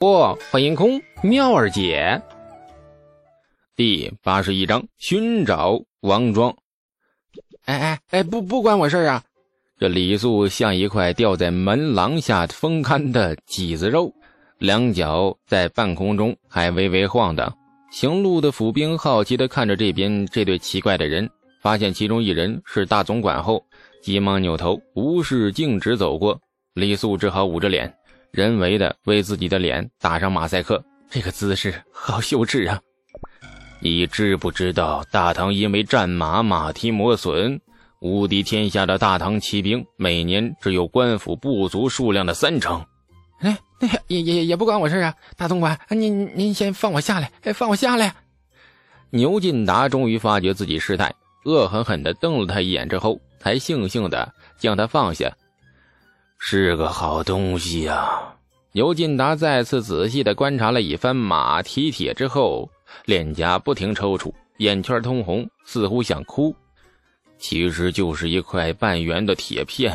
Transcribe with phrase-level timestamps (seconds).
[0.00, 2.22] 不，欢迎空妙儿姐。
[3.76, 6.56] 第八十一章寻找王庄。
[7.66, 9.22] 哎哎哎，不不关我事啊！
[9.78, 14.10] 这李素像一块吊在门廊下风干的麂子肉，
[14.56, 17.54] 两脚在半空中还微微晃荡。
[17.90, 21.28] 行路的府兵好奇地看着这边这对奇怪的人，
[21.60, 23.62] 发现其中一人是大总管后，
[24.02, 26.40] 急忙扭头无视，径直走过。
[26.72, 27.92] 李素只好捂着脸，
[28.32, 30.82] 人为的为自己的脸打上马赛克。
[31.10, 32.80] 这个姿势好羞耻啊！
[33.80, 37.60] 你知不知道，大唐因为战马马蹄磨损，
[38.00, 42.84] 无敌天下的大唐骑兵每年只有官府部族数量的三成。
[43.40, 43.58] 哎，
[44.06, 45.14] 也也也不关我事啊！
[45.36, 48.14] 大总管，您您先放我下来，放我下来！
[49.10, 51.12] 牛进达终于发觉自己失态，
[51.44, 55.36] 恶狠狠地瞪了他一眼之后，才悻悻地将他放下。
[56.42, 58.34] 是个好东西呀！
[58.72, 62.68] 牛进达再次仔细地观察了一番马蹄铁之后，
[63.04, 66.56] 脸颊不停抽搐，眼圈通红，似乎想哭。
[67.38, 69.94] 其实就是一块半圆的铁片，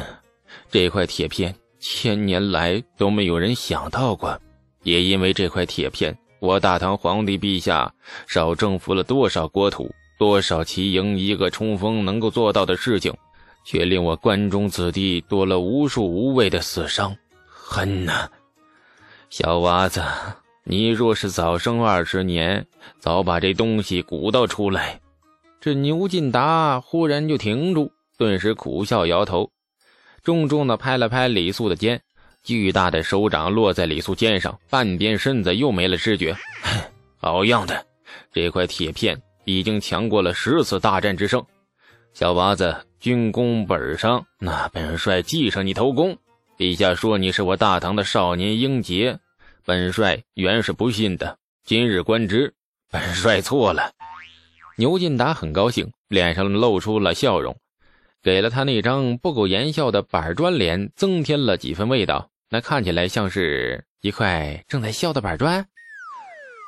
[0.70, 4.40] 这块铁片千年来都没有人想到过。
[4.84, 7.92] 也因为这块铁片，我大唐皇帝陛下
[8.28, 9.90] 少征服了多少国土，
[10.20, 13.12] 多少骑营一个冲锋能够做到的事情。
[13.66, 17.14] 却令我关中子弟多了无数无谓的死伤，
[17.46, 18.30] 恨呐！
[19.30, 20.02] 小娃子，
[20.64, 22.66] 你若是早生二十年，
[23.00, 25.02] 早把这东西鼓捣出来。
[25.60, 29.50] 这牛进达忽然就停住，顿时苦笑摇头，
[30.24, 32.00] 重重的拍了拍李素的肩，
[32.44, 36.38] 巨大的手掌落在李素肩上，半边身子又没了知觉。
[37.18, 37.84] 好样的，
[38.32, 41.44] 这块铁片已经强过了十次大战之胜。
[42.14, 42.76] 小娃子，
[43.06, 46.18] 军功本上，那本帅记上你头功。
[46.58, 49.20] 陛下说你是我大唐的少年英杰，
[49.64, 51.38] 本帅原是不信的。
[51.64, 52.52] 今日观之，
[52.90, 53.92] 本帅错了。
[54.76, 57.56] 牛进达很高兴，脸上露出了笑容，
[58.24, 62.32] 给了他那张不苟言笑的板砖脸增添了几分味道。
[62.50, 65.64] 那看起来像是一块正在笑的板砖。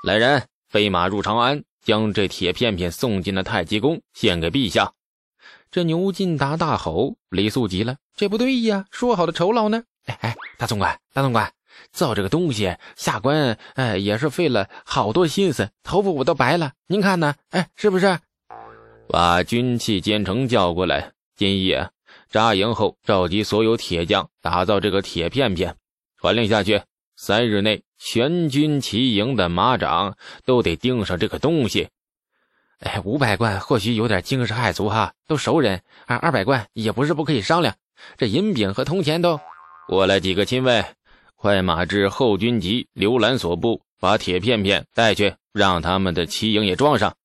[0.05, 4.93] 来人，飞马入长安，将这铁片片送进了太极宫，献给陛下。
[5.69, 11.51] 这牛进达大吼，李素急了：“这不对呀，说好的酬劳呢？”哎哎，大总管，大总管，
[11.91, 17.35] 造这个东西下官哎也是费了好多心思，头发我都白了，您看呢？
[17.49, 18.17] 哎，是不是？
[19.09, 21.89] 把军器监丞叫过来，今夜
[22.29, 25.75] 扎营后召集所有铁匠打造这个铁片片，
[26.17, 26.81] 传令下去，
[27.15, 31.89] 三日内全军齐营的马掌都得钉上这个东西。
[32.79, 37.75] 哎，五百贯或许有点惊世骇俗哈，都熟人；而二百贯也不是不可以商量。
[38.17, 39.39] 这银饼和铜钱都……
[39.87, 40.85] 过来几个亲卫，
[41.35, 47.15] 快马至后军集刘兰所部，把铁片片带去，让他们的骑营也装上。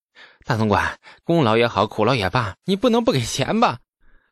[0.45, 3.79] 大总管，功劳也好，苦劳也罢，你不能不给钱吧？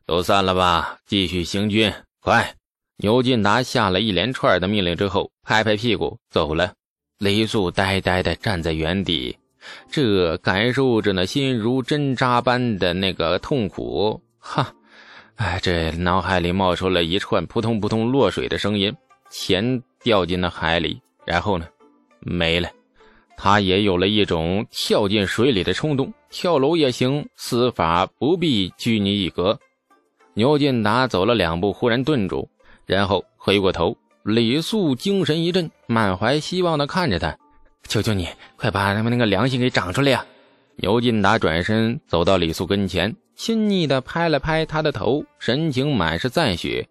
[0.05, 1.93] 都散了吧，继续行军。
[2.19, 2.55] 快！
[2.97, 6.73] 牛进达下了一连串的命令之后，拍拍屁股走了。
[7.17, 9.37] 雷素呆呆地站在原地。
[9.89, 14.73] 这感受着那心如针扎般的那个痛苦，哈，
[15.35, 18.95] 哎，这脑海里冒出了一串扑通扑通落水的声音，
[19.29, 21.67] 钱掉进了海里，然后呢，
[22.19, 22.69] 没了。
[23.37, 29.59] 他也有了一种跳进水里的冲动，跳楼也行，死法不必拘泥一格。
[30.35, 32.47] 牛进达走了两步，忽然顿住，
[32.85, 37.35] 然后回过头，李素精神一振，满怀希望地看着他。
[37.91, 38.25] 求求你，
[38.55, 40.25] 快把他们那个良心给长出来呀！
[40.77, 46.87] 牛进达转身走到李素跟前，亲昵的拍了拍他的头，神情满是赞许：“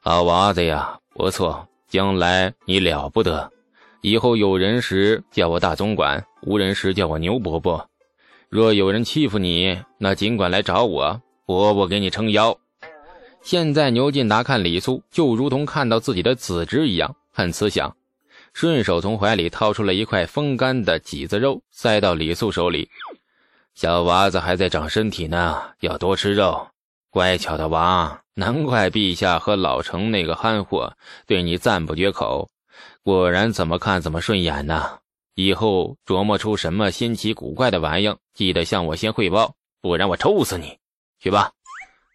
[0.00, 3.52] 好娃子呀，不错，将来你了不得。
[4.00, 7.86] 以后有人时叫我大总管，无人时叫我牛伯伯。
[8.48, 12.56] 若有人欺负你，那尽管来找我，伯伯给你撑腰。”
[13.44, 17.94] 现在牛进达看李素，就如同看到自己的子侄一样，很慈祥。
[18.52, 22.88] 顺手从怀里掏出了一块风干的麂子肉，塞到李素手里。
[23.74, 26.68] 小娃子还在长身体呢，要多吃肉。
[27.10, 30.94] 乖巧的娃，难怪陛下和老程那个憨货
[31.26, 32.48] 对你赞不绝口。
[33.02, 34.98] 果然怎么看怎么顺眼呢。
[35.34, 40.78] 以后琢磨出什么新奇古怪的玩意，记得向我先汇报，不然我抽死你。
[41.18, 41.52] 去吧，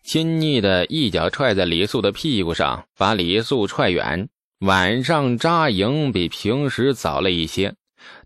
[0.04, 4.30] 亲昵的一脚踹在李素的屁股上，把李素踹远。
[4.62, 7.76] 晚上扎营比平时早了一些，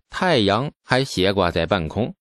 [0.08, 2.14] 太阳还斜挂在半空。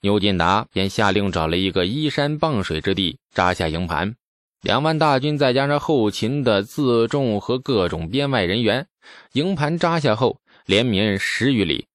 [0.00, 4.14] 牛进达便下令找了一个依山傍水之地扎下营盘。
[4.62, 8.86] 两万大军再加上后勤的自重和各种编外人员，
[9.32, 11.88] 营盘扎下后，连绵十余里，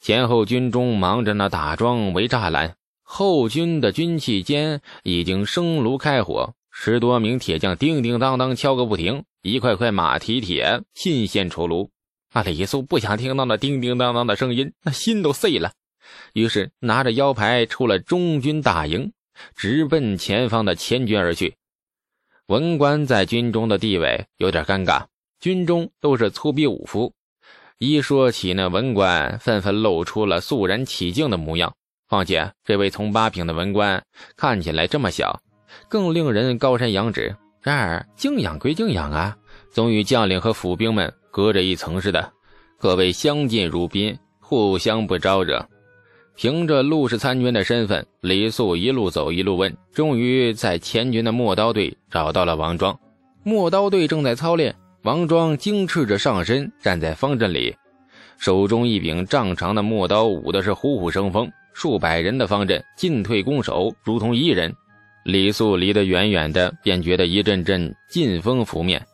[0.00, 2.74] 前后军中忙着那打桩围栅栏，
[3.04, 11.90] 后军的军器间已经生炉开火，十多名铁匠叮叮当当敲个不停，一块块马蹄铁新鲜出炉。
[12.32, 15.72] 那李素不想听到那叮叮当当的声音，那心都碎了。
[16.32, 19.12] 于是拿着腰牌出了中军大营，
[19.54, 21.54] 直奔前方的千军而去。
[22.46, 25.06] 文官在军中的地位有点尴尬，
[25.40, 27.12] 军中都是粗鄙武夫，
[27.78, 31.74] 一说起那文官，纷纷露出了肃然起敬的模样。
[32.08, 34.04] 况且这位从八品的文官
[34.36, 35.40] 看起来这么小，
[35.88, 37.34] 更令人高山仰止。
[37.62, 39.36] 然而敬仰归敬仰啊，
[39.70, 41.12] 总与将领和府兵们。
[41.30, 42.30] 隔着一层似的，
[42.78, 45.66] 可谓相敬如宾，互相不招惹。
[46.36, 52.94] 凭着陆氏参军的身份，李素一路走一路问，终于在前军的陌刀队找到了王庄。
[53.42, 57.74] 陌刀队正在操练，王庄精赤着上身站在方阵里，
[58.36, 61.50] 手中一柄丈长的陌刀舞的是虎虎生风。
[61.72, 64.70] 数百人的方阵进退攻守如同一人，
[65.24, 69.04] 李素离得远远的，便觉得一阵阵劲风拂面。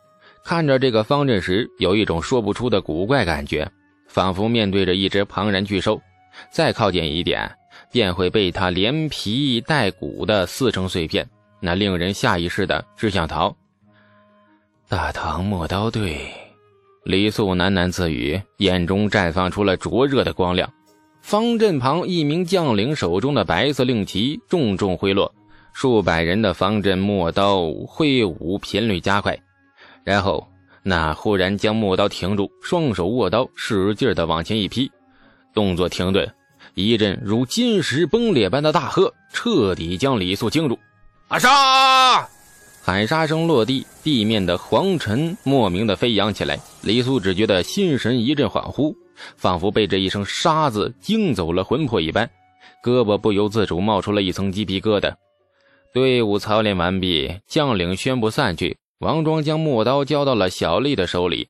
[0.45, 3.71] 看着这个方阵时，有一种说不出的古怪感觉，
[4.07, 6.01] 仿佛面对着一只庞然巨兽。
[6.51, 7.51] 再靠近一点，
[7.93, 11.29] 便会被它连皮带骨的撕成碎片，
[11.61, 13.55] 那令人下意识的只想逃。
[14.89, 16.31] 大唐陌刀队，
[17.05, 20.73] 李素喃喃自语，眼中绽放出了灼热的光亮。
[21.21, 25.35] 方阵旁，一名将领手中的白色令旗重重挥落，
[25.73, 29.39] 数百人的方阵磨刀挥舞频率加快。
[30.05, 30.47] 然后，
[30.83, 34.91] 那忽然将磨刀停住，双手握刀，使劲的往前一劈，
[35.53, 36.27] 动作停顿，
[36.75, 40.79] 一阵如金石崩裂般的大喝，彻底将李素惊住。
[41.29, 42.29] 阿杀！
[42.83, 46.59] 喊杀声落地，地面的黄尘莫名的飞扬起来。
[46.81, 48.95] 李素只觉得心神一阵恍惚，
[49.37, 52.31] 仿佛被这一声“杀”字惊走了魂魄一般，
[52.83, 55.13] 胳膊不由自主冒出了一层鸡皮疙瘩。
[55.99, 58.79] 队伍操练完毕，将领宣布散去。
[59.01, 61.49] 王庄将陌刀交到了小丽的手里。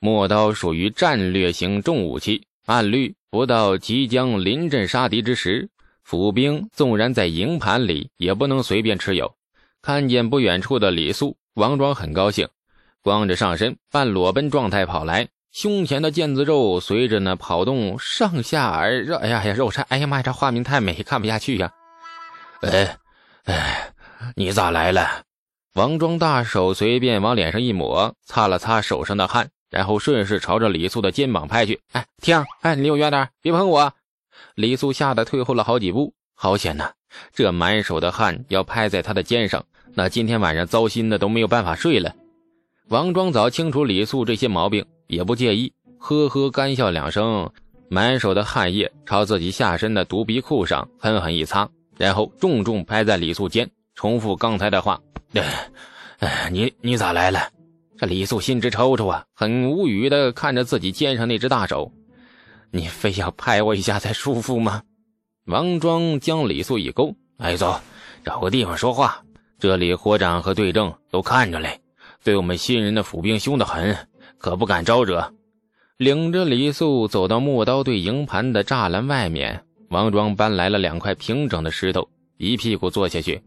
[0.00, 5.70] 陌刀属于战略型重武器，按律不到即将临阵杀敌之时，
[6.04, 9.34] 府兵纵然在营盘里也不能随便持有。
[9.80, 12.46] 看见不远处的李素，王庄很高兴，
[13.00, 19.16] 光着上身，半裸奔状态跑来，胸前的腱子肉随着那跑动上下而热。
[19.16, 19.86] 哎呀呀，肉颤！
[19.88, 21.72] 哎呀妈呀，这画面太美，看不下去呀！
[22.60, 22.98] 哎
[23.46, 23.92] 哎，
[24.34, 25.22] 你咋来了？
[25.74, 31.80] 王庄大手随便往脸上一抹，擦了擦手上的汗，然后顺势朝着李素的肩膀拍去。
[31.92, 32.44] 哎，停！
[32.62, 33.92] 哎，离我远点，别碰我！
[34.54, 36.12] 李素吓得退后了好几步。
[36.34, 36.90] 好险呐，
[37.32, 39.64] 这满手的汗要拍在他的肩上，
[39.94, 42.14] 那今天晚上糟心的都没有办法睡了。
[42.88, 47.50] 王庄早清楚李素这些毛病，也不介意，呵呵干笑两声，
[47.88, 55.00] 满手的汗液朝自己下身的独鼻裤上狠狠一擦，然后重重拍在李素肩，重复刚才的话。
[55.34, 55.70] 哎，
[56.18, 57.40] 哎，你你咋来了？
[57.98, 61.92] 这李素心直抽抽啊，很无语的看着自己肩上那只大手。
[62.70, 64.82] 你非要拍我一下才舒服吗？
[65.46, 67.80] 王庄将李素一勾，哎，走，
[68.24, 69.22] 找个地方说话。
[69.58, 71.80] 这里火长和队正都看着嘞，
[72.22, 73.96] 对我们新人的府兵凶得很，
[74.36, 75.32] 可不敢招惹。
[75.96, 83.42] 领着李素走到磨刀队营盘的栅栏外面，王庄搬来了两块平整的石头，一屁股坐下去。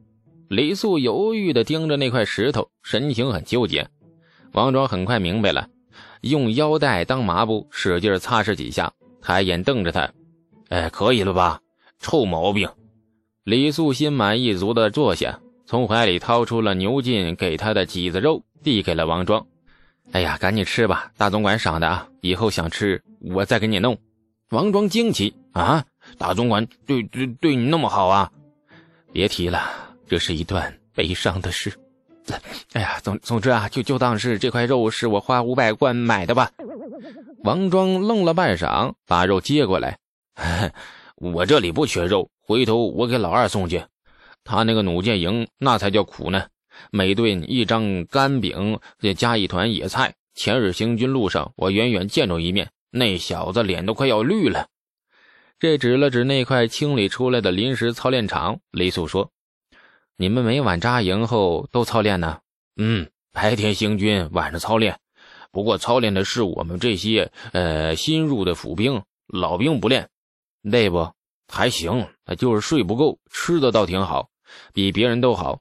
[0.47, 3.87] 李素犹豫地盯着那块石头，神情很纠结。
[4.53, 5.67] 王庄很快明白了，
[6.21, 8.91] 用腰带当抹布，使劲擦拭几下，
[9.21, 10.11] 抬眼瞪着他
[10.69, 11.59] ：“哎，可以了吧？
[11.99, 12.67] 臭毛病！”
[13.43, 19.45] 李素心满意足地坐下，从怀里掏出了牛进给他的脊子肉，递给了王庄
[20.13, 22.07] ：“哎呀，赶紧吃吧，大总管赏的啊！
[22.21, 23.97] 以后想吃，我再给你弄。”
[24.49, 25.85] 王庄惊奇：“啊，
[26.17, 28.31] 大总管对对对你那么好啊？
[29.13, 31.71] 别提了。”这是一段悲伤的事，
[32.73, 36.49] 哎呀，总总之啊，就就当是这块肉是我花五百贯买的吧。
[37.43, 39.99] 王庄愣了半晌，把肉接过来，
[41.15, 43.83] 我这里不缺肉，回头我给老二送去。
[44.43, 46.47] 他那个弩箭营那才叫苦呢，
[46.89, 50.15] 每顿一张干饼，再加一团野菜。
[50.33, 54.65] 前日行军路上，我远远见着一面，那小子脸都快要绿了。
[55.59, 59.29] 这指了指那块清理出来的临时操练场，李素说。
[60.15, 62.39] 你们每晚扎营后都操练呢？
[62.77, 64.99] 嗯，白天行军，晚上操练。
[65.51, 70.09] 不过操练的是我们这些呃新入的府兵，老兵不练，
[70.61, 71.11] 累不？
[71.49, 74.29] 还行，就是睡不够，吃的倒挺好，
[74.73, 75.59] 比别人都好。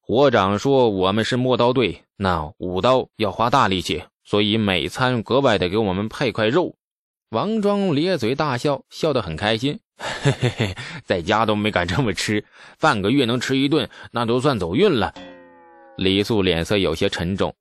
[0.00, 6.76] 伙长说我们是磨刀队，那舞刀要花大力气，所以每餐格外的给我们配块肉。
[7.30, 9.80] 王庄咧嘴大笑，笑得很开心。
[9.96, 12.44] 嘿嘿嘿，在家都没敢这么吃，
[12.80, 15.14] 半个月能吃一顿，那都算走运了。
[15.96, 17.54] 李素脸色有些沉重，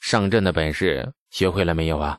[0.00, 2.18] 上阵的本事学会了没有啊？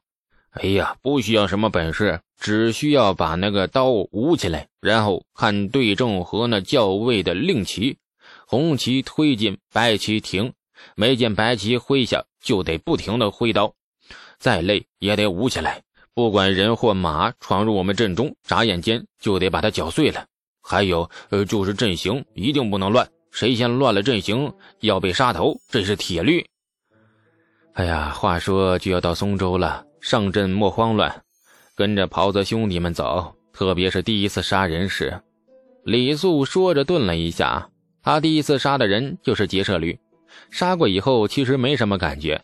[0.52, 7.98] 哎呀，不需要什么本事，只需要把那个刀舞起来，然后看对正和那校尉的令旗，
[8.48, 10.54] 红旗推进，白旗停，
[10.96, 13.74] 没见白旗挥下，就得不停的挥刀，
[14.40, 15.84] 再累也得舞起来。
[16.18, 20.26] 不管人或马闯入我们阵中，眨眼间就得把它搅碎了。
[20.64, 26.44] 还有，呃，就是阵型一定不能乱，谁先乱了阵型，要被杀头，这是铁律。
[27.74, 31.22] 哎呀，话说就要到松州了，上阵莫慌乱，
[31.76, 33.36] 跟着袍泽兄弟们走。
[33.54, 35.22] 特别是第一次杀人时，
[35.84, 37.70] 李素说着顿了一下。
[38.02, 40.00] 他第一次杀的人就是劫舍驴，
[40.50, 42.42] 杀过以后其实没什么感觉，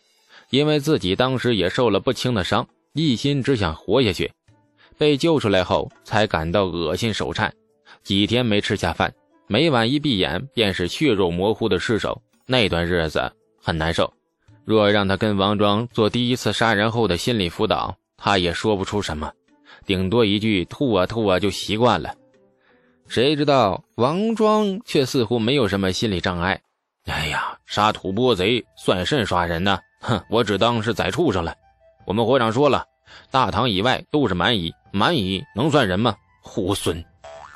[0.50, 2.68] 因为自己当时也受了不轻的伤。
[2.94, 4.30] 一心只想活下去，
[4.96, 7.52] 被救出来后才感到恶心手颤，
[8.04, 9.12] 几天没吃下饭，
[9.48, 14.12] 每晚一闭眼便是血肉模糊的尸首，那段日子很难受。
[14.64, 19.32] 若让他跟王庄做第一次杀人后的心理辅导，他也说不出什么，
[19.84, 22.14] 顶多一句吐啊吐啊就习惯了。
[23.08, 26.60] 谁知道王庄却似乎没有什么心理障碍。
[27.06, 29.80] 哎呀，杀土蕃贼算甚杀人呢？
[30.00, 31.52] 哼，我只当是宰畜生了。
[32.06, 32.84] 我们会长说了，
[33.30, 36.14] 大唐以外都是蛮夷，蛮夷能算人吗？
[36.42, 37.04] 猢狲！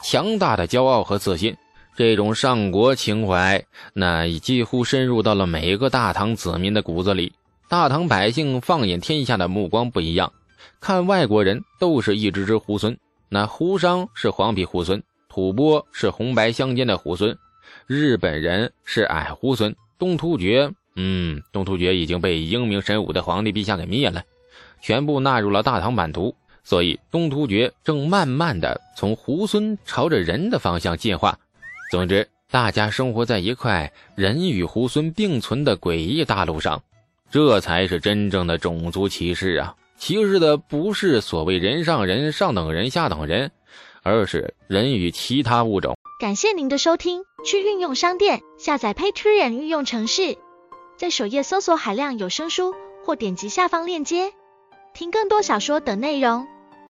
[0.02, 1.57] 强大的骄傲和自信，
[1.97, 3.62] 这种上国情怀，
[3.93, 7.33] 那已几乎深入到了每个大唐子民的骨子里。
[7.69, 10.33] 大唐百姓放眼天下的目光不一样，
[10.81, 12.97] 看外国人都是一只只猢狲。
[13.28, 17.37] 那胡商是黄皮猢狲，吐蕃是红白相间的猢狲，
[17.87, 24.23] 日本人是矮猢狲，东突厥，嗯，东突厥已经被英明神武的皇帝陛下给灭了。
[24.80, 31.38] 全部纳入了大唐版图，所以东突厥正慢慢的从猢狲朝着人的方向进化。
[31.90, 36.82] 总之，大家生活在一块人与猢狲并存的诡异大陆上，
[37.30, 39.75] 这才是真正的种族歧视啊！
[39.99, 43.50] 歧视的不是所谓人上人、上等人、下等人，
[44.02, 45.97] 而是人与其他物种。
[46.20, 50.37] 感谢您的收听，去运用商店下载 Patreon 运用城市，
[50.97, 54.32] 在首页搜索海量有声书，或点击下方链接。
[54.92, 56.47] 听更多小说等内容。